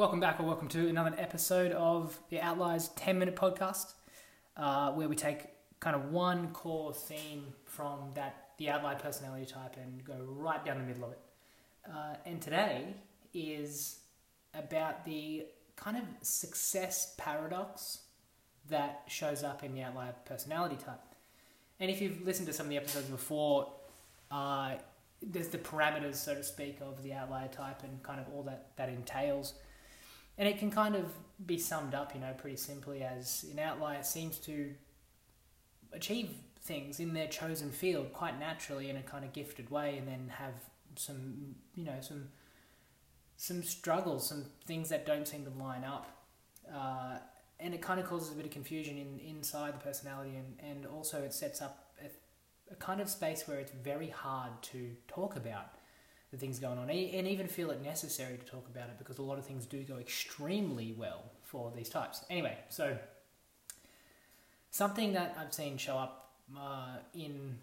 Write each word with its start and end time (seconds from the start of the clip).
Welcome 0.00 0.18
back, 0.18 0.40
or 0.40 0.44
welcome 0.44 0.68
to 0.68 0.88
another 0.88 1.14
episode 1.18 1.72
of 1.72 2.18
the 2.30 2.40
Outliers 2.40 2.88
10 2.96 3.18
minute 3.18 3.36
podcast, 3.36 3.92
uh, 4.56 4.92
where 4.92 5.10
we 5.10 5.14
take 5.14 5.48
kind 5.78 5.94
of 5.94 6.06
one 6.06 6.52
core 6.54 6.94
theme 6.94 7.52
from 7.66 8.12
that 8.14 8.52
the 8.56 8.70
outlier 8.70 8.96
personality 8.96 9.44
type 9.44 9.76
and 9.76 10.02
go 10.02 10.14
right 10.26 10.64
down 10.64 10.78
the 10.78 10.84
middle 10.84 11.04
of 11.04 11.12
it. 11.12 11.18
Uh, 11.86 12.14
and 12.24 12.40
today 12.40 12.94
is 13.34 13.98
about 14.54 15.04
the 15.04 15.44
kind 15.76 15.98
of 15.98 16.04
success 16.22 17.14
paradox 17.18 17.98
that 18.70 19.02
shows 19.06 19.44
up 19.44 19.62
in 19.62 19.74
the 19.74 19.82
outlier 19.82 20.14
personality 20.24 20.76
type. 20.76 21.02
And 21.78 21.90
if 21.90 22.00
you've 22.00 22.24
listened 22.24 22.46
to 22.46 22.54
some 22.54 22.64
of 22.64 22.70
the 22.70 22.78
episodes 22.78 23.08
before, 23.08 23.70
uh, 24.30 24.76
there's 25.20 25.48
the 25.48 25.58
parameters, 25.58 26.14
so 26.14 26.36
to 26.36 26.42
speak, 26.42 26.78
of 26.80 27.02
the 27.02 27.12
outlier 27.12 27.48
type 27.48 27.82
and 27.82 28.02
kind 28.02 28.18
of 28.18 28.32
all 28.32 28.42
that 28.44 28.68
that 28.78 28.88
entails. 28.88 29.52
And 30.40 30.48
it 30.48 30.58
can 30.58 30.70
kind 30.70 30.96
of 30.96 31.04
be 31.44 31.58
summed 31.58 31.94
up, 31.94 32.14
you 32.14 32.20
know, 32.20 32.32
pretty 32.32 32.56
simply 32.56 33.02
as 33.02 33.44
an 33.52 33.58
outlier 33.58 34.02
seems 34.02 34.38
to 34.38 34.72
achieve 35.92 36.30
things 36.62 36.98
in 36.98 37.12
their 37.12 37.26
chosen 37.26 37.70
field 37.70 38.14
quite 38.14 38.40
naturally 38.40 38.88
in 38.88 38.96
a 38.96 39.02
kind 39.02 39.22
of 39.22 39.34
gifted 39.34 39.70
way, 39.70 39.98
and 39.98 40.08
then 40.08 40.32
have 40.38 40.54
some, 40.96 41.54
you 41.74 41.84
know, 41.84 42.00
some 42.00 42.30
some 43.36 43.62
struggles, 43.62 44.26
some 44.26 44.46
things 44.66 44.88
that 44.88 45.04
don't 45.04 45.28
seem 45.28 45.44
to 45.44 45.50
line 45.62 45.84
up. 45.84 46.06
Uh, 46.74 47.18
and 47.58 47.74
it 47.74 47.82
kind 47.82 48.00
of 48.00 48.06
causes 48.06 48.32
a 48.32 48.34
bit 48.34 48.46
of 48.46 48.50
confusion 48.50 48.96
in 48.96 49.18
inside 49.18 49.74
the 49.74 49.84
personality, 49.84 50.36
and, 50.36 50.58
and 50.70 50.86
also 50.86 51.22
it 51.22 51.34
sets 51.34 51.60
up 51.60 51.92
a, 52.02 52.72
a 52.72 52.76
kind 52.76 53.02
of 53.02 53.10
space 53.10 53.46
where 53.46 53.58
it's 53.58 53.72
very 53.84 54.08
hard 54.08 54.52
to 54.62 54.96
talk 55.06 55.36
about 55.36 55.74
the 56.30 56.36
things 56.36 56.60
going 56.60 56.78
on, 56.78 56.88
and 56.88 57.26
even 57.26 57.48
feel 57.48 57.70
it 57.70 57.82
necessary 57.82 58.38
to 58.38 58.44
talk 58.44 58.66
about 58.68 58.88
it 58.88 58.98
because 58.98 59.18
a 59.18 59.22
lot 59.22 59.38
of 59.38 59.44
things 59.44 59.66
do 59.66 59.82
go 59.82 59.96
extremely 59.96 60.94
well 60.96 61.24
for 61.42 61.72
these 61.74 61.88
types. 61.88 62.24
Anyway, 62.30 62.56
so 62.68 62.96
something 64.70 65.12
that 65.12 65.36
I've 65.38 65.52
seen 65.52 65.76
show 65.76 65.96
up 65.96 66.30
uh, 66.56 66.98
in 67.14 67.58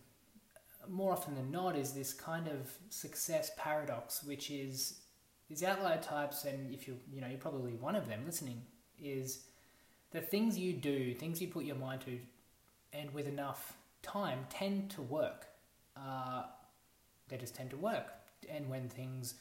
more 0.89 1.13
often 1.13 1.35
than 1.35 1.49
not 1.49 1.77
is 1.77 1.93
this 1.93 2.13
kind 2.13 2.47
of 2.47 2.71
success 2.89 3.51
paradox, 3.57 4.23
which 4.23 4.51
is 4.51 4.99
these 5.47 5.63
outlier 5.63 6.01
types, 6.01 6.43
and 6.43 6.73
if 6.73 6.89
you 6.89 6.97
you 7.09 7.21
know 7.21 7.27
you're 7.27 7.37
probably 7.37 7.73
one 7.73 7.95
of 7.95 8.09
them 8.09 8.23
listening, 8.25 8.61
is 9.01 9.45
the 10.11 10.19
things 10.19 10.57
you 10.57 10.73
do, 10.73 11.13
things 11.13 11.41
you 11.41 11.47
put 11.47 11.63
your 11.63 11.77
mind 11.77 12.01
to, 12.01 12.19
and 12.91 13.13
with 13.13 13.29
enough 13.29 13.77
time 14.01 14.45
tend 14.49 14.89
to 14.89 15.01
work. 15.01 15.45
Uh, 15.95 16.43
they 17.29 17.37
just 17.37 17.55
tend 17.55 17.69
to 17.69 17.77
work 17.77 18.16
and 18.49 18.69
when 18.69 18.89
things 18.89 19.35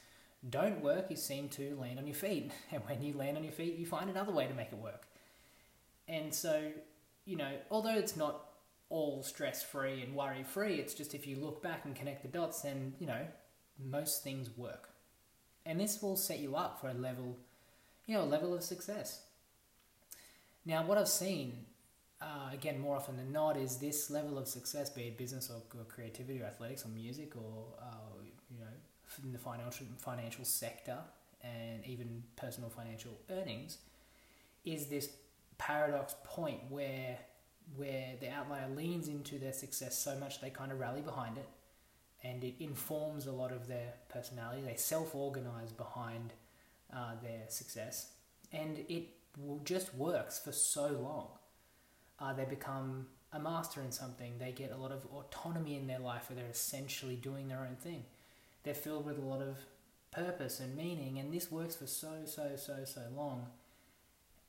don't 0.48 0.80
work, 0.80 1.06
you 1.10 1.16
seem 1.16 1.48
to 1.50 1.76
land 1.76 1.98
on 1.98 2.06
your 2.06 2.14
feet. 2.14 2.52
And 2.72 2.82
when 2.86 3.02
you 3.02 3.14
land 3.14 3.36
on 3.36 3.44
your 3.44 3.52
feet, 3.52 3.76
you 3.76 3.86
find 3.86 4.10
another 4.10 4.32
way 4.32 4.46
to 4.46 4.54
make 4.54 4.72
it 4.72 4.78
work. 4.78 5.06
And 6.08 6.32
so, 6.32 6.70
you 7.24 7.36
know, 7.36 7.52
although 7.70 7.96
it's 7.96 8.16
not 8.16 8.44
all 8.88 9.22
stress 9.22 9.62
free 9.62 10.02
and 10.02 10.14
worry 10.14 10.44
free, 10.44 10.74
it's 10.74 10.94
just 10.94 11.14
if 11.14 11.26
you 11.26 11.36
look 11.36 11.62
back 11.62 11.84
and 11.84 11.94
connect 11.94 12.22
the 12.22 12.28
dots, 12.28 12.62
then, 12.62 12.94
you 13.00 13.06
know, 13.06 13.26
most 13.84 14.22
things 14.22 14.50
work. 14.56 14.90
And 15.64 15.80
this 15.80 16.00
will 16.00 16.16
set 16.16 16.38
you 16.38 16.54
up 16.54 16.80
for 16.80 16.88
a 16.88 16.94
level, 16.94 17.36
you 18.06 18.14
know, 18.14 18.22
a 18.22 18.24
level 18.24 18.54
of 18.54 18.62
success. 18.62 19.22
Now, 20.64 20.84
what 20.84 20.98
I've 20.98 21.08
seen, 21.08 21.64
uh, 22.20 22.50
again, 22.52 22.80
more 22.80 22.96
often 22.96 23.16
than 23.16 23.32
not, 23.32 23.56
is 23.56 23.78
this 23.78 24.10
level 24.10 24.38
of 24.38 24.46
success, 24.46 24.90
be 24.90 25.02
it 25.02 25.18
business 25.18 25.50
or, 25.50 25.62
or 25.78 25.84
creativity 25.84 26.40
or 26.40 26.44
athletics 26.44 26.84
or 26.84 26.88
music 26.88 27.34
or, 27.36 27.64
uh, 27.80 28.15
in 29.24 29.32
the 29.32 29.38
financial 29.38 29.86
financial 29.98 30.44
sector 30.44 30.98
and 31.42 31.84
even 31.86 32.22
personal 32.36 32.70
financial 32.70 33.12
earnings 33.30 33.78
is 34.64 34.86
this 34.86 35.10
paradox 35.58 36.14
point 36.24 36.60
where 36.68 37.18
where 37.76 38.14
the 38.20 38.28
outlier 38.28 38.68
leans 38.74 39.08
into 39.08 39.38
their 39.38 39.52
success 39.52 39.98
so 39.98 40.16
much 40.18 40.40
they 40.40 40.50
kind 40.50 40.70
of 40.70 40.78
rally 40.78 41.00
behind 41.00 41.36
it 41.36 41.48
and 42.22 42.42
it 42.42 42.54
informs 42.60 43.26
a 43.26 43.32
lot 43.32 43.52
of 43.52 43.68
their 43.68 43.94
personality. 44.08 44.62
They 44.64 44.76
self-organize 44.76 45.72
behind 45.72 46.32
uh, 46.92 47.12
their 47.22 47.42
success 47.48 48.10
and 48.52 48.78
it 48.88 49.08
just 49.64 49.94
works 49.94 50.38
for 50.38 50.52
so 50.52 50.88
long. 50.88 51.28
Uh, 52.18 52.32
they 52.32 52.44
become 52.44 53.06
a 53.32 53.38
master 53.38 53.82
in 53.82 53.92
something. 53.92 54.38
They 54.38 54.52
get 54.52 54.72
a 54.72 54.76
lot 54.76 54.92
of 54.92 55.06
autonomy 55.14 55.76
in 55.76 55.86
their 55.86 55.98
life 55.98 56.30
where 56.30 56.36
they're 56.36 56.50
essentially 56.50 57.16
doing 57.16 57.48
their 57.48 57.60
own 57.60 57.76
thing 57.76 58.04
they're 58.66 58.74
filled 58.74 59.06
with 59.06 59.16
a 59.16 59.24
lot 59.24 59.40
of 59.40 59.56
purpose 60.10 60.58
and 60.58 60.76
meaning, 60.76 61.18
and 61.18 61.32
this 61.32 61.52
works 61.52 61.76
for 61.76 61.86
so, 61.86 62.24
so, 62.24 62.50
so, 62.56 62.84
so 62.84 63.02
long. 63.14 63.46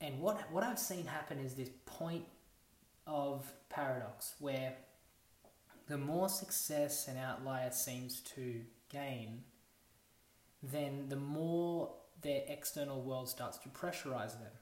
And 0.00 0.20
what, 0.20 0.50
what 0.50 0.64
I've 0.64 0.78
seen 0.78 1.06
happen 1.06 1.38
is 1.38 1.54
this 1.54 1.70
point 1.86 2.24
of 3.06 3.52
paradox 3.70 4.34
where 4.40 4.74
the 5.86 5.96
more 5.96 6.28
success 6.28 7.06
an 7.06 7.16
outlier 7.16 7.70
seems 7.70 8.20
to 8.34 8.62
gain, 8.88 9.44
then 10.64 11.06
the 11.08 11.16
more 11.16 11.94
their 12.20 12.42
external 12.48 13.00
world 13.00 13.28
starts 13.28 13.56
to 13.58 13.68
pressurize 13.68 14.32
them. 14.32 14.52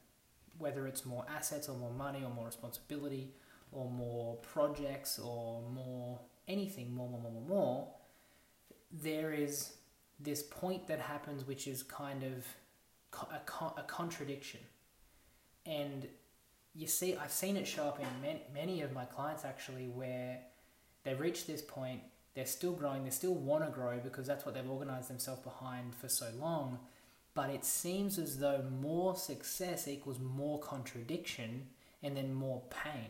Whether 0.59 0.87
it's 0.87 1.07
more 1.07 1.25
assets 1.35 1.69
or 1.69 1.79
more 1.79 1.93
money 1.93 2.23
or 2.23 2.31
more 2.31 2.47
responsibility 2.47 3.33
or 3.73 3.91
more 3.91 4.37
projects 4.37 5.19
or 5.19 5.63
more 5.71 6.21
anything, 6.47 6.95
more, 6.95 7.09
more, 7.09 7.21
more, 7.21 7.33
more, 7.33 7.49
more, 7.49 7.89
there 9.03 9.33
is 9.33 9.73
this 10.19 10.43
point 10.43 10.87
that 10.89 10.99
happens 10.99 11.47
which 11.47 11.67
is 11.67 11.83
kind 11.83 12.23
of 12.23 12.47
a, 13.31 13.65
a 13.81 13.83
contradiction. 13.87 14.61
And 15.65 16.07
you 16.75 16.87
see, 16.87 17.17
I've 17.17 17.33
seen 17.33 17.57
it 17.57 17.67
show 17.67 17.85
up 17.85 18.01
in 18.01 18.07
many, 18.23 18.43
many 18.53 18.83
of 18.83 18.93
my 18.93 19.05
clients 19.05 19.45
actually 19.45 19.89
where 19.89 20.39
they've 21.05 21.19
reached 21.19 21.47
this 21.47 21.63
point, 21.63 22.01
they're 22.35 22.47
still 22.47 22.73
growing, 22.73 23.05
they 23.05 23.11
still 23.11 23.35
want 23.35 23.65
to 23.65 23.71
grow 23.71 23.99
because 24.03 24.27
that's 24.27 24.45
what 24.45 24.55
they've 24.55 24.69
organized 24.69 25.09
themselves 25.09 25.41
behind 25.43 25.95
for 25.95 26.09
so 26.09 26.29
long. 26.39 26.79
But 27.35 27.51
it 27.51 27.65
seems 27.65 28.19
as 28.19 28.39
though 28.39 28.65
more 28.81 29.15
success 29.17 29.89
equals 29.89 30.19
more 30.19 30.59
contradiction 30.61 31.67
and 32.03 32.17
then 32.17 32.33
more 32.33 32.63
pain 32.71 33.09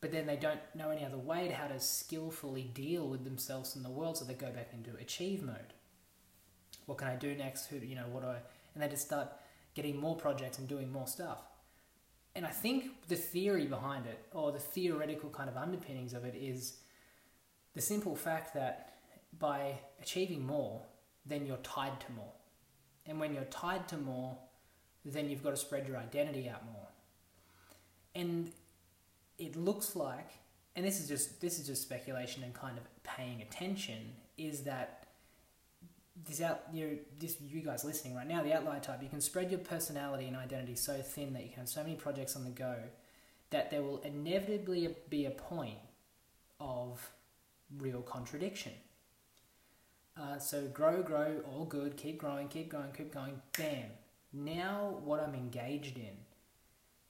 but 0.00 0.12
then 0.12 0.26
they 0.26 0.36
don't 0.36 0.60
know 0.74 0.90
any 0.90 1.04
other 1.04 1.18
way 1.18 1.48
to 1.48 1.54
how 1.54 1.66
to 1.66 1.78
skillfully 1.78 2.70
deal 2.74 3.06
with 3.06 3.24
themselves 3.24 3.76
and 3.76 3.84
the 3.84 3.90
world, 3.90 4.16
so 4.16 4.24
they 4.24 4.34
go 4.34 4.50
back 4.50 4.70
into 4.72 4.98
achieve 4.98 5.42
mode. 5.42 5.74
What 6.86 6.98
can 6.98 7.08
I 7.08 7.16
do 7.16 7.34
next? 7.34 7.66
Who 7.66 7.76
you 7.76 7.94
know? 7.94 8.06
What 8.10 8.22
do 8.22 8.28
I? 8.28 8.38
And 8.74 8.82
they 8.82 8.88
just 8.88 9.06
start 9.06 9.28
getting 9.74 10.00
more 10.00 10.16
projects 10.16 10.58
and 10.58 10.66
doing 10.66 10.90
more 10.90 11.06
stuff. 11.06 11.38
And 12.34 12.46
I 12.46 12.50
think 12.50 13.08
the 13.08 13.16
theory 13.16 13.66
behind 13.66 14.06
it, 14.06 14.24
or 14.32 14.52
the 14.52 14.58
theoretical 14.58 15.30
kind 15.30 15.48
of 15.48 15.56
underpinnings 15.56 16.14
of 16.14 16.24
it, 16.24 16.34
is 16.34 16.78
the 17.74 17.80
simple 17.80 18.16
fact 18.16 18.54
that 18.54 18.94
by 19.38 19.78
achieving 20.00 20.46
more, 20.46 20.82
then 21.26 21.46
you're 21.46 21.56
tied 21.58 22.00
to 22.00 22.12
more. 22.12 22.32
And 23.06 23.20
when 23.20 23.34
you're 23.34 23.44
tied 23.44 23.88
to 23.88 23.96
more, 23.96 24.36
then 25.04 25.28
you've 25.28 25.42
got 25.42 25.50
to 25.50 25.56
spread 25.56 25.86
your 25.86 25.96
identity 25.96 26.48
out 26.48 26.64
more. 26.64 26.88
And 28.14 28.50
it 29.40 29.56
looks 29.56 29.96
like, 29.96 30.30
and 30.76 30.84
this 30.84 31.00
is 31.00 31.08
just 31.08 31.40
this 31.40 31.58
is 31.58 31.66
just 31.66 31.82
speculation 31.82 32.42
and 32.44 32.54
kind 32.54 32.78
of 32.78 32.84
paying 33.02 33.42
attention, 33.42 34.12
is 34.38 34.62
that 34.62 35.06
this 36.28 36.40
out 36.40 36.62
you 36.72 36.98
this 37.18 37.38
you 37.40 37.62
guys 37.62 37.84
listening 37.84 38.14
right 38.14 38.28
now, 38.28 38.42
the 38.42 38.52
outlier 38.52 38.80
type, 38.80 39.02
you 39.02 39.08
can 39.08 39.20
spread 39.20 39.50
your 39.50 39.60
personality 39.60 40.26
and 40.26 40.36
identity 40.36 40.76
so 40.76 40.94
thin 41.00 41.32
that 41.32 41.42
you 41.42 41.48
can 41.48 41.60
have 41.60 41.68
so 41.68 41.82
many 41.82 41.96
projects 41.96 42.36
on 42.36 42.44
the 42.44 42.50
go 42.50 42.76
that 43.50 43.70
there 43.70 43.82
will 43.82 43.98
inevitably 44.02 44.94
be 45.08 45.26
a 45.26 45.30
point 45.30 45.78
of 46.60 47.10
real 47.78 48.02
contradiction. 48.02 48.72
Uh, 50.20 50.38
so 50.38 50.66
grow, 50.66 51.02
grow, 51.02 51.40
all 51.50 51.64
good, 51.64 51.96
keep 51.96 52.18
growing, 52.18 52.46
keep 52.48 52.68
going, 52.68 52.92
keep 52.96 53.12
going, 53.12 53.40
bam. 53.56 53.90
Now 54.32 54.98
what 55.02 55.20
I'm 55.20 55.34
engaged 55.34 55.96
in 55.96 56.16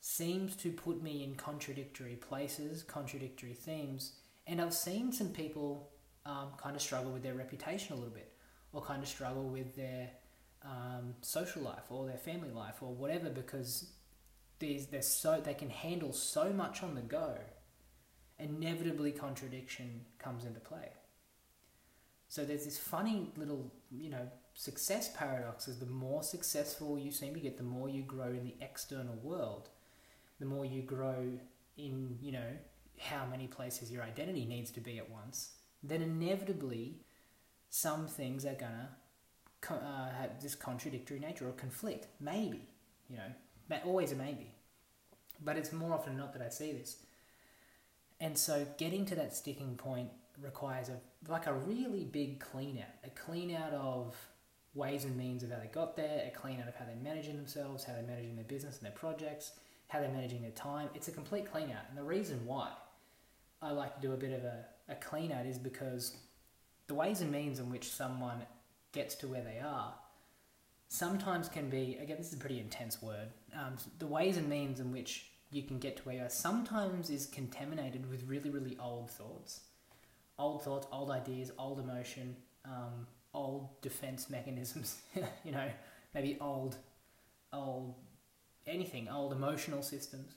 seems 0.01 0.57
to 0.57 0.73
put 0.73 1.03
me 1.03 1.23
in 1.23 1.35
contradictory 1.35 2.17
places, 2.17 2.83
contradictory 2.83 3.53
themes, 3.53 4.15
and 4.47 4.61
I've 4.61 4.75
seen 4.75 5.13
some 5.13 5.29
people 5.29 5.91
um, 6.27 6.49
kind 6.57 6.75
of 6.75 6.83
struggle 6.83 7.13
with 7.13 7.23
their 7.23 7.35
reputation 7.35 7.93
a 7.93 7.97
little 7.97 8.15
bit, 8.15 8.33
or 8.73 8.83
kind 8.83 9.03
of 9.03 9.09
struggle 9.09 9.49
with 9.49 9.77
their 9.77 10.11
um, 10.63 11.15
social 11.23 11.63
life 11.63 11.85
or 11.91 12.07
their 12.07 12.19
family 12.19 12.51
life 12.51 12.83
or 12.83 12.95
whatever 12.95 13.31
because 13.31 13.93
there's, 14.59 14.87
there's 14.87 15.07
so 15.07 15.41
they 15.43 15.55
can 15.55 15.71
handle 15.71 16.13
so 16.13 16.53
much 16.53 16.83
on 16.83 16.95
the 16.95 17.01
go. 17.01 17.35
Inevitably, 18.39 19.13
contradiction 19.13 20.03
comes 20.19 20.45
into 20.45 20.61
play. 20.61 20.89
So 22.29 22.45
there's 22.45 22.65
this 22.65 22.79
funny 22.79 23.31
little, 23.37 23.73
you 23.91 24.09
know, 24.09 24.29
success 24.55 25.11
paradox. 25.15 25.69
Is 25.69 25.79
the 25.79 25.87
more 25.87 26.23
successful 26.23 26.99
you 26.99 27.11
seem 27.11 27.35
to 27.35 27.41
get, 27.41 27.57
the 27.57 27.63
more 27.65 27.89
you 27.89 28.03
grow 28.03 28.29
in 28.29 28.45
the 28.45 28.55
external 28.63 29.17
world 29.17 29.69
the 30.41 30.47
more 30.47 30.65
you 30.65 30.83
grow 30.83 31.29
in, 31.77 32.19
you 32.21 32.33
know, 32.33 32.53
how 32.99 33.25
many 33.31 33.47
places 33.47 33.91
your 33.91 34.03
identity 34.03 34.45
needs 34.45 34.71
to 34.73 34.81
be 34.81 34.99
at 34.99 35.09
once, 35.11 35.53
then 35.83 36.03
inevitably 36.03 36.97
some 37.69 38.07
things 38.07 38.45
are 38.45 38.55
gonna 38.55 38.89
uh, 39.71 40.11
have 40.19 40.41
this 40.43 40.55
contradictory 40.55 41.19
nature 41.19 41.49
or 41.49 41.53
conflict. 41.53 42.09
Maybe, 42.21 42.69
you 43.09 43.17
know, 43.17 43.79
always 43.85 44.13
a 44.13 44.17
maybe. 44.17 44.53
But 45.43 45.57
it's 45.57 45.73
more 45.73 45.95
often 45.95 46.17
not 46.17 46.33
that 46.33 46.43
I 46.43 46.49
see 46.49 46.73
this. 46.73 46.97
And 48.21 48.37
so 48.37 48.67
getting 48.77 49.07
to 49.07 49.15
that 49.15 49.35
sticking 49.35 49.77
point 49.77 50.11
requires 50.43 50.89
a 50.89 51.01
like 51.31 51.47
a 51.47 51.53
really 51.53 52.05
big 52.05 52.41
clean 52.41 52.79
out, 52.79 52.95
a 53.05 53.11
clean 53.11 53.55
out 53.55 53.73
of 53.73 54.17
ways 54.75 55.05
and 55.05 55.17
means 55.17 55.43
of 55.43 55.51
how 55.51 55.59
they 55.59 55.67
got 55.67 55.97
there, 55.97 56.27
a 56.27 56.37
clean 56.37 56.61
out 56.61 56.69
of 56.69 56.75
how 56.75 56.85
they're 56.85 56.97
managing 57.03 57.37
themselves, 57.37 57.85
how 57.85 57.93
they're 57.93 58.03
managing 58.03 58.37
their 58.37 58.45
business 58.45 58.77
and 58.79 58.87
their 58.87 58.93
projects, 58.93 59.53
how 59.91 60.01
they're 60.01 60.09
managing 60.09 60.41
their 60.41 60.53
time. 60.53 60.89
It's 60.95 61.09
a 61.09 61.13
complete 61.13 61.51
clean 61.51 61.71
out. 61.71 61.85
And 61.89 61.99
the 61.99 62.05
reason 62.05 62.41
why 62.47 62.69
I 63.61 63.73
like 63.73 63.95
to 63.97 64.01
do 64.01 64.13
a 64.13 64.17
bit 64.17 64.33
of 64.33 64.45
a, 64.45 64.65
a 64.89 64.95
clean 64.95 65.33
out 65.33 65.47
is 65.47 65.59
because 65.59 66.17
the 66.87 66.95
ways 66.95 67.21
and 67.21 67.31
means 67.31 67.59
in 67.59 67.71
which 67.71 67.91
someone 67.91 68.43
gets 68.93 69.17
to 69.17 69.29
where 69.29 69.43
they 69.43 69.59
are 69.59 69.95
sometimes 70.89 71.49
can 71.49 71.69
be, 71.69 71.99
again, 72.01 72.17
this 72.19 72.29
is 72.29 72.35
a 72.35 72.39
pretty 72.39 72.61
intense 72.61 73.03
word, 73.03 73.29
um, 73.55 73.77
the 73.99 74.07
ways 74.07 74.37
and 74.37 74.49
means 74.49 74.81
in 74.81 74.93
which 74.93 75.27
you 75.51 75.63
can 75.63 75.79
get 75.79 75.97
to 75.97 76.03
where 76.05 76.17
you 76.17 76.23
are 76.23 76.29
sometimes 76.29 77.11
is 77.11 77.27
contaminated 77.27 78.09
with 78.09 78.23
really, 78.29 78.51
really 78.51 78.77
old 78.81 79.11
thoughts. 79.11 79.61
Old 80.39 80.63
thoughts, 80.63 80.87
old 80.93 81.11
ideas, 81.11 81.51
old 81.59 81.81
emotion, 81.81 82.37
um, 82.65 83.07
old 83.35 83.81
defense 83.83 84.31
mechanisms, 84.31 85.01
you 85.45 85.53
know, 85.53 85.69
maybe 86.15 86.39
old, 86.41 86.77
old 87.53 87.95
anything, 88.67 89.09
old 89.09 89.33
emotional 89.33 89.83
systems. 89.83 90.35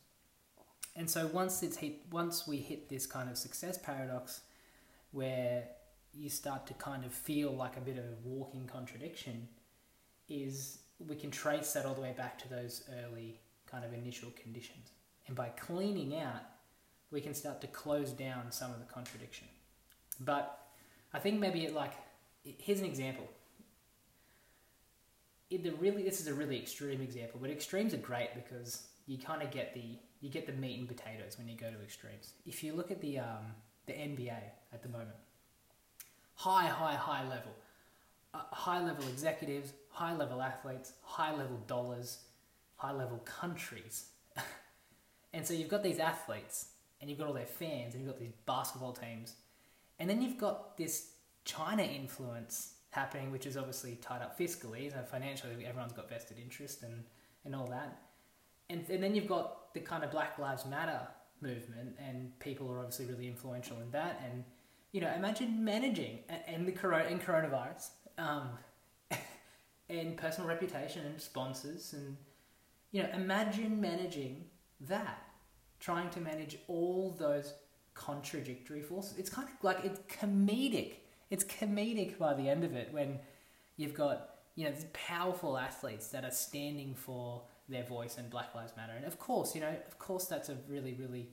And 0.95 1.09
so 1.09 1.27
once 1.27 1.63
it's 1.63 1.77
hit, 1.77 2.01
once 2.11 2.47
we 2.47 2.57
hit 2.57 2.89
this 2.89 3.05
kind 3.05 3.29
of 3.29 3.37
success 3.37 3.77
paradox, 3.77 4.41
where 5.11 5.65
you 6.13 6.29
start 6.29 6.67
to 6.67 6.73
kind 6.75 7.03
of 7.05 7.11
feel 7.11 7.51
like 7.51 7.77
a 7.77 7.81
bit 7.81 7.97
of 7.97 8.05
a 8.05 8.15
walking 8.23 8.67
contradiction, 8.67 9.47
is 10.29 10.79
we 10.99 11.15
can 11.15 11.31
trace 11.31 11.73
that 11.73 11.85
all 11.85 11.93
the 11.93 12.01
way 12.01 12.13
back 12.15 12.37
to 12.39 12.49
those 12.49 12.83
early 13.03 13.39
kind 13.69 13.83
of 13.83 13.93
initial 13.93 14.29
conditions. 14.41 14.91
And 15.27 15.35
by 15.35 15.49
cleaning 15.49 16.19
out, 16.19 16.41
we 17.11 17.21
can 17.21 17.33
start 17.33 17.61
to 17.61 17.67
close 17.67 18.11
down 18.11 18.51
some 18.51 18.71
of 18.71 18.79
the 18.79 18.85
contradiction. 18.85 19.47
But 20.19 20.59
I 21.13 21.19
think 21.19 21.39
maybe 21.39 21.65
it 21.65 21.73
like 21.73 21.93
here's 22.43 22.79
an 22.79 22.85
example. 22.85 23.27
The 25.50 25.72
really 25.80 26.04
this 26.04 26.19
is 26.19 26.28
a 26.28 26.34
really 26.34 26.57
extreme 26.57 27.01
example, 27.01 27.40
but 27.42 27.50
extremes 27.50 27.94
are 27.94 27.98
great 27.98 28.34
because 28.34 28.88
you 29.06 29.18
kind 29.18 29.42
of 29.42 29.51
get 29.51 29.74
the 29.74 30.00
you 30.22 30.30
get 30.30 30.48
the 30.48 30.54
meat 30.54 30.80
and 30.80 30.88
potatoes 30.88 31.38
when 31.38 31.48
you 31.48 31.56
go 31.56 31.69
to 31.69 31.81
extremes. 31.81 32.34
If 32.45 32.63
you 32.63 32.74
look 32.74 32.92
at 32.92 33.01
the 33.01 33.19
um, 33.19 33.54
the 33.86 33.94
NBA 33.94 34.40
at 34.74 34.81
the 34.81 34.90
moment, 34.90 35.18
high, 36.36 36.68
high, 36.68 36.95
high 36.95 37.24
level, 37.24 37.51
uh, 38.34 38.42
high 38.51 38.84
level 38.84 39.07
executives, 39.10 39.74
high 39.90 40.16
level 40.16 40.42
athletes, 40.42 40.94
high 41.01 41.36
level 41.36 41.57
dollars, 41.68 42.19
high 42.75 42.92
level 42.92 43.18
countries. 43.19 44.06
and 45.34 45.45
so 45.45 45.54
you've 45.54 45.69
got 45.69 45.84
these 45.84 46.00
athletes 46.00 46.68
and 47.00 47.10
you've 47.10 47.19
got 47.19 47.28
all 47.28 47.34
their 47.34 47.45
fans 47.45 47.94
and 47.94 48.04
you've 48.04 48.12
got 48.12 48.19
these 48.19 48.34
basketball 48.45 48.94
teams. 48.94 49.36
And 50.00 50.10
then 50.10 50.22
you've 50.22 50.38
got 50.38 50.78
this 50.78 51.12
China 51.45 51.84
influence 51.84 52.72
happening, 52.94 53.31
which 53.31 53.45
is 53.45 53.57
obviously 53.57 53.95
tied 54.01 54.22
up 54.22 54.38
fiscally, 54.38 54.92
so 54.92 55.00
financially, 55.04 55.66
everyone's 55.66 55.94
got 55.94 56.10
vested 56.10 56.38
interest 56.40 56.84
and, 56.84 57.04
and 57.45 57.56
all 57.56 57.68
that. 57.68 58.01
And, 58.69 58.88
and 58.90 59.04
then 59.04 59.13
you've 59.16 59.28
got 59.28 59.74
the 59.74 59.80
kind 59.80 60.04
of 60.04 60.12
Black 60.12 60.40
Lives 60.40 60.66
Matter 60.66 61.01
movement, 61.42 61.95
and 62.00 62.38
people 62.40 62.72
are 62.72 62.80
obviously 62.80 63.06
really 63.06 63.28
influential 63.28 63.78
in 63.81 63.92
that. 63.92 64.22
And 64.25 64.44
you 64.92 65.01
know, 65.01 65.12
imagine 65.16 65.63
managing 65.63 66.19
and 66.48 66.68
the 66.68 66.72
corona 66.72 67.06
and 67.06 67.22
coronavirus, 67.22 67.90
um, 68.18 68.50
and 69.90 70.16
personal 70.16 70.48
reputation 70.48 71.06
and 71.06 71.19
sponsors, 71.19 71.94
and 71.94 72.16
you 72.92 73.04
know, 73.04 73.10
imagine 73.13 73.81
managing 73.81 74.45
that, 74.81 75.24
trying 75.80 76.10
to 76.12 76.22
manage 76.22 76.57
all 76.68 77.16
those 77.19 77.54
contradictory 77.95 78.81
forces. 78.81 79.18
It's 79.18 79.30
kind 79.30 79.48
of 79.48 79.63
like 79.63 79.84
it's 79.84 80.00
comedic. 80.01 80.94
It's 81.33 81.44
comedic 81.44 82.19
by 82.19 82.35
the 82.35 82.47
end 82.47 82.63
of 82.63 82.75
it 82.75 82.89
when 82.91 83.18
you've 83.75 83.95
got 83.95 84.35
you 84.53 84.65
know 84.65 84.71
these 84.71 84.85
powerful 84.94 85.57
athletes 85.57 86.09
that 86.09 86.24
are 86.24 86.30
standing 86.31 86.94
for 86.94 87.41
their 87.68 87.81
voice 87.83 88.19
and 88.19 88.30
Black 88.30 88.53
Lives 88.53 88.74
Matter, 88.77 88.94
and 88.95 89.03
of 89.06 89.18
course, 89.18 89.56
you 89.56 89.62
know, 89.62 89.75
of 89.88 89.97
course, 89.97 90.25
that's 90.25 90.50
a 90.50 90.57
really, 90.69 90.94
really 90.94 91.30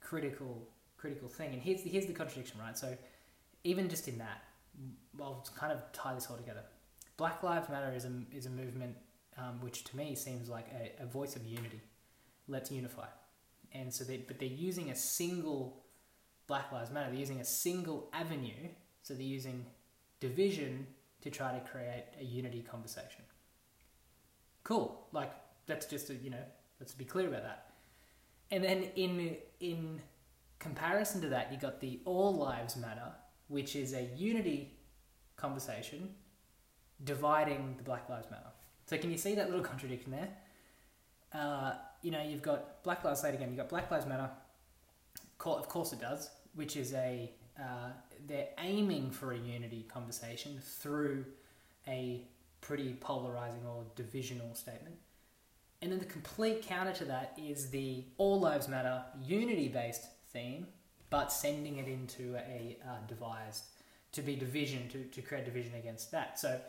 critical, 0.00 0.66
critical 0.96 1.28
thing. 1.28 1.52
And 1.52 1.62
here's 1.62 1.82
the, 1.82 1.90
here's 1.90 2.06
the 2.06 2.12
contradiction, 2.12 2.58
right? 2.58 2.76
So, 2.76 2.96
even 3.62 3.88
just 3.88 4.08
in 4.08 4.18
that, 4.18 4.42
to 5.16 5.50
kind 5.56 5.72
of 5.72 5.80
tie 5.92 6.14
this 6.14 6.26
all 6.28 6.36
together, 6.36 6.64
Black 7.16 7.40
Lives 7.44 7.68
Matter 7.68 7.92
is 7.94 8.06
a 8.06 8.12
is 8.34 8.46
a 8.46 8.50
movement 8.50 8.96
um, 9.38 9.60
which 9.60 9.84
to 9.84 9.96
me 9.96 10.16
seems 10.16 10.48
like 10.48 10.66
a, 10.74 11.04
a 11.04 11.06
voice 11.06 11.36
of 11.36 11.46
unity. 11.46 11.80
Let's 12.48 12.72
unify, 12.72 13.06
and 13.72 13.94
so 13.94 14.02
they 14.02 14.16
but 14.16 14.40
they're 14.40 14.48
using 14.48 14.90
a 14.90 14.96
single 14.96 15.84
Black 16.48 16.72
Lives 16.72 16.90
Matter. 16.90 17.10
They're 17.10 17.20
using 17.20 17.40
a 17.40 17.44
single 17.44 18.10
avenue. 18.12 18.70
So 19.02 19.14
they're 19.14 19.22
using 19.22 19.66
division 20.20 20.86
to 21.22 21.30
try 21.30 21.52
to 21.52 21.60
create 21.60 22.04
a 22.20 22.24
unity 22.24 22.62
conversation. 22.62 23.24
Cool. 24.62 25.06
Like 25.12 25.32
that's 25.66 25.86
just 25.86 26.10
a, 26.10 26.14
you 26.14 26.30
know 26.30 26.44
let's 26.80 26.94
be 26.94 27.04
clear 27.04 27.28
about 27.28 27.42
that. 27.42 27.66
And 28.50 28.64
then 28.64 28.84
in 28.96 29.36
in 29.60 30.00
comparison 30.58 31.20
to 31.20 31.28
that, 31.28 31.52
you 31.52 31.58
got 31.58 31.80
the 31.80 32.00
All 32.04 32.34
Lives 32.34 32.76
Matter, 32.76 33.12
which 33.48 33.76
is 33.76 33.94
a 33.94 34.08
unity 34.16 34.72
conversation 35.36 36.14
dividing 37.04 37.74
the 37.76 37.82
Black 37.82 38.08
Lives 38.08 38.30
Matter. 38.30 38.50
So 38.86 38.98
can 38.98 39.10
you 39.10 39.18
see 39.18 39.34
that 39.36 39.48
little 39.50 39.64
contradiction 39.72 40.10
there? 40.10 40.28
Uh, 41.32 41.74
you 42.02 42.10
know, 42.10 42.22
you've 42.22 42.42
got 42.42 42.82
Black 42.82 43.04
Lives. 43.04 43.20
Say 43.20 43.28
it 43.28 43.34
again. 43.34 43.48
You've 43.48 43.58
got 43.58 43.68
Black 43.68 43.90
Lives 43.90 44.06
Matter. 44.06 44.30
Of 45.44 45.68
course, 45.68 45.92
it 45.92 46.00
does. 46.00 46.30
Which 46.54 46.76
is 46.76 46.92
a 46.94 47.32
uh, 47.60 47.90
they're 48.26 48.48
aiming 48.58 49.10
for 49.10 49.32
a 49.32 49.38
unity 49.38 49.86
conversation 49.92 50.60
through 50.62 51.24
a 51.86 52.22
pretty 52.60 52.94
polarizing 53.00 53.60
or 53.66 53.84
divisional 53.96 54.54
statement. 54.54 54.96
And 55.82 55.90
then 55.90 55.98
the 55.98 56.04
complete 56.04 56.62
counter 56.62 56.92
to 56.92 57.04
that 57.06 57.38
is 57.42 57.70
the 57.70 58.04
All 58.18 58.38
Lives 58.38 58.68
Matter 58.68 59.02
unity 59.22 59.68
based 59.68 60.06
theme, 60.32 60.66
but 61.08 61.32
sending 61.32 61.78
it 61.78 61.88
into 61.88 62.36
a 62.36 62.76
uh, 62.86 63.06
devised 63.08 63.64
to 64.12 64.22
be 64.22 64.36
division, 64.36 64.88
to, 64.88 65.04
to 65.04 65.22
create 65.22 65.44
division 65.44 65.74
against 65.74 66.10
that. 66.10 66.38
So 66.38 66.60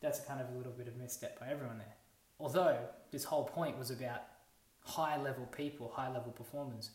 that's 0.00 0.20
kind 0.20 0.40
of 0.40 0.48
a 0.54 0.56
little 0.56 0.72
bit 0.72 0.88
of 0.88 0.96
misstep 0.96 1.38
by 1.40 1.48
everyone 1.48 1.78
there. 1.78 1.94
Although 2.40 2.78
this 3.10 3.24
whole 3.24 3.44
point 3.44 3.78
was 3.78 3.90
about 3.90 4.22
high 4.80 5.20
level 5.20 5.46
people, 5.46 5.92
high 5.94 6.12
level 6.12 6.32
performers 6.32 6.90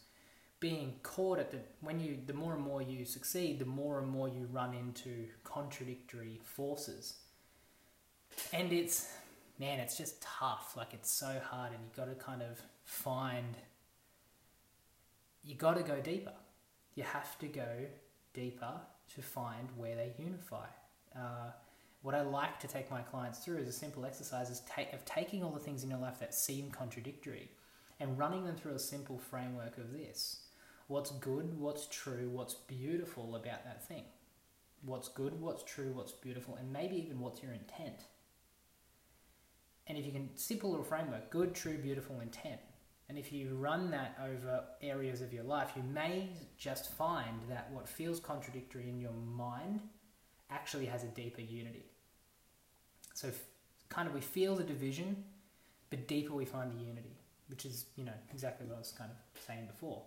being 0.60 0.96
caught 1.04 1.40
at 1.40 1.52
the 1.52 1.60
when 1.82 2.00
you 2.00 2.18
the 2.26 2.34
more 2.34 2.54
and 2.54 2.64
more 2.64 2.82
you 2.82 3.06
succeed, 3.06 3.60
the 3.60 3.66
more 3.66 4.00
and 4.00 4.10
more 4.10 4.28
you 4.28 4.48
run 4.52 4.74
into 4.74 5.28
contradictory 5.44 6.40
forces. 6.44 7.16
And 8.54 8.72
it's 8.72 9.08
man, 9.60 9.80
it's 9.80 9.98
just 9.98 10.22
tough. 10.22 10.74
Like 10.76 10.94
it's 10.94 11.12
so 11.12 11.40
hard, 11.44 11.72
and 11.72 11.80
you 11.82 11.90
got 11.96 12.10
to 12.10 12.16
kind 12.16 12.42
of 12.42 12.62
find. 12.84 13.58
You 15.44 15.56
got 15.56 15.78
to 15.78 15.84
go 15.84 16.00
deeper. 16.02 16.34
You 16.96 17.04
have 17.04 17.38
to 17.40 17.48
go 17.48 17.68
deeper 18.34 18.74
to 19.16 19.22
find 19.22 19.70
where 19.78 19.96
they 19.96 20.14
unify. 20.18 20.66
Uh, 21.16 21.52
what 22.02 22.16
I 22.16 22.22
like 22.22 22.60
to 22.60 22.68
take 22.68 22.90
my 22.92 23.02
clients 23.02 23.40
through 23.40 23.58
is 23.58 23.68
a 23.68 23.74
simple 23.74 24.06
exercise 24.06 24.50
is 24.50 24.62
ta- 24.62 24.94
of 24.94 25.04
taking 25.06 25.44
all 25.44 25.52
the 25.52 25.60
things 25.60 25.84
in 25.84 25.90
your 25.90 26.00
life 26.00 26.20
that 26.20 26.34
seem 26.34 26.72
contradictory 26.72 27.50
and 28.00 28.18
running 28.18 28.46
them 28.46 28.56
through 28.56 28.74
a 28.74 28.80
simple 28.80 29.18
framework 29.18 29.78
of 29.78 29.92
this. 29.92 30.42
What's 30.90 31.12
good, 31.12 31.56
what's 31.60 31.86
true, 31.86 32.32
what's 32.32 32.56
beautiful 32.56 33.36
about 33.36 33.64
that 33.64 33.88
thing. 33.88 34.06
What's 34.82 35.08
good, 35.08 35.40
what's 35.40 35.62
true, 35.62 35.92
what's 35.94 36.14
beautiful, 36.14 36.56
and 36.56 36.74
maybe 36.74 36.96
even 36.96 37.20
what's 37.20 37.44
your 37.44 37.54
intent. 37.54 38.06
And 39.86 40.00
if 40.00 40.06
you 40.08 40.12
can, 40.12 40.32
simple 40.36 40.72
little 40.72 40.84
framework, 40.84 41.30
good, 41.30 41.54
true, 41.54 41.78
beautiful, 41.78 42.20
intent. 42.22 42.60
And 43.08 43.20
if 43.20 43.32
you 43.32 43.54
run 43.54 43.92
that 43.92 44.18
over 44.24 44.64
areas 44.82 45.22
of 45.22 45.32
your 45.32 45.44
life, 45.44 45.74
you 45.76 45.84
may 45.84 46.30
just 46.58 46.92
find 46.94 47.40
that 47.50 47.70
what 47.72 47.88
feels 47.88 48.20
contradictory 48.20 48.90
in 48.90 49.00
your 49.00 49.14
mind 49.14 49.82
actually 50.50 50.88
has 50.88 51.04
a 51.04 51.08
deeper 51.08 51.42
unity. 51.42 51.86
So, 53.14 53.30
kind 53.90 54.08
of, 54.08 54.16
we 54.16 54.22
feel 54.22 54.56
the 54.56 54.64
division, 54.64 55.24
but 55.92 56.08
deeper 56.08 56.34
we 56.34 56.46
find 56.46 56.72
the 56.72 56.84
unity, 56.84 57.16
which 57.48 57.64
is, 57.68 57.86
you 57.96 58.06
know, 58.06 58.14
exactly 58.34 58.66
what 58.66 58.78
I 58.78 58.80
was 58.80 58.92
kind 58.98 59.12
of 59.12 59.42
saying 59.46 59.68
before. 59.68 60.02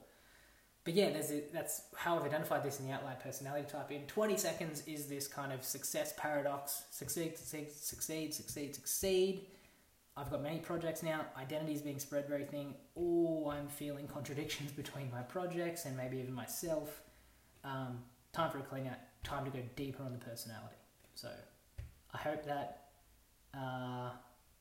But 0.84 0.94
yeah, 0.94 1.10
there's 1.10 1.30
a, 1.30 1.42
that's 1.52 1.82
how 1.94 2.18
I've 2.18 2.24
identified 2.24 2.64
this 2.64 2.80
in 2.80 2.86
the 2.86 2.92
outlier 2.92 3.16
personality 3.22 3.68
type. 3.70 3.92
In 3.92 4.02
20 4.06 4.36
seconds 4.36 4.82
is 4.86 5.06
this 5.06 5.28
kind 5.28 5.52
of 5.52 5.62
success 5.62 6.12
paradox 6.16 6.84
succeed, 6.90 7.38
succeed, 7.38 7.70
succeed, 7.70 8.34
succeed, 8.34 8.74
succeed. 8.74 9.46
I've 10.16 10.30
got 10.30 10.42
many 10.42 10.58
projects 10.58 11.02
now. 11.02 11.24
Identity 11.38 11.72
is 11.72 11.82
being 11.82 11.98
spread 11.98 12.28
very 12.28 12.44
thin. 12.44 12.74
Oh, 12.98 13.48
I'm 13.50 13.68
feeling 13.68 14.06
contradictions 14.08 14.72
between 14.76 15.10
my 15.10 15.22
projects 15.22 15.84
and 15.84 15.96
maybe 15.96 16.18
even 16.18 16.34
myself. 16.34 17.00
Um, 17.64 18.00
time 18.32 18.50
for 18.50 18.58
a 18.58 18.62
clean 18.62 18.88
out. 18.88 18.98
Time 19.22 19.44
to 19.44 19.50
go 19.50 19.62
deeper 19.76 20.02
on 20.02 20.12
the 20.12 20.18
personality. 20.18 20.74
So, 21.14 21.28
I 22.12 22.18
hope 22.18 22.44
that 22.44 22.88
uh, 23.56 24.10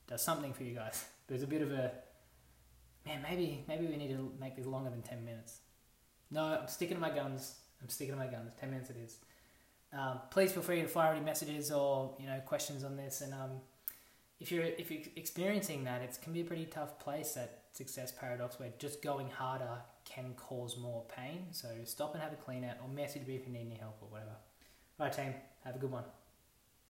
does 0.07 0.21
something 0.21 0.53
for 0.53 0.63
you 0.63 0.75
guys. 0.75 1.03
There's 1.27 1.41
a 1.43 1.47
bit 1.47 1.63
of 1.63 1.71
a 1.71 1.91
man. 3.05 3.25
Maybe 3.27 3.63
maybe 3.67 3.87
we 3.87 3.97
need 3.97 4.09
to 4.09 4.31
make 4.39 4.55
this 4.55 4.65
longer 4.65 4.89
than 4.89 5.01
ten 5.01 5.25
minutes. 5.25 5.59
No, 6.31 6.43
I'm 6.45 6.67
sticking 6.67 6.95
to 6.95 7.01
my 7.01 7.09
guns. 7.09 7.55
I'm 7.81 7.89
sticking 7.89 8.13
to 8.13 8.19
my 8.19 8.27
guns. 8.27 8.53
Ten 8.59 8.71
minutes 8.71 8.89
it 8.89 8.97
is. 9.03 9.17
Um, 9.93 10.19
please 10.29 10.51
feel 10.53 10.63
free 10.63 10.81
to 10.81 10.87
fire 10.87 11.13
any 11.13 11.23
messages 11.23 11.71
or 11.71 12.15
you 12.19 12.27
know 12.27 12.39
questions 12.45 12.83
on 12.83 12.95
this. 12.95 13.21
And 13.21 13.33
um, 13.33 13.51
if 14.39 14.51
you're 14.51 14.63
if 14.63 14.89
you're 14.89 15.01
experiencing 15.15 15.83
that, 15.83 16.01
it 16.01 16.17
can 16.21 16.33
be 16.33 16.41
a 16.41 16.45
pretty 16.45 16.65
tough 16.65 16.99
place. 16.99 17.33
That 17.33 17.59
success 17.73 18.11
paradox 18.11 18.59
where 18.59 18.69
just 18.79 19.01
going 19.01 19.29
harder 19.29 19.77
can 20.05 20.33
cause 20.35 20.77
more 20.77 21.03
pain. 21.15 21.47
So 21.51 21.67
stop 21.85 22.13
and 22.13 22.23
have 22.23 22.33
a 22.33 22.37
clean 22.37 22.63
out, 22.63 22.77
or 22.81 22.89
message 22.89 23.27
me 23.27 23.35
if 23.35 23.45
you 23.45 23.53
need 23.53 23.67
any 23.67 23.79
help 23.79 23.97
or 24.01 24.07
whatever. 24.09 24.35
All 24.99 25.07
right, 25.07 25.13
team. 25.13 25.33
Have 25.65 25.75
a 25.75 25.79
good 25.79 25.91
one. 25.91 26.03